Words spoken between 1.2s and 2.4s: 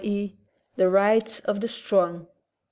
of the strong.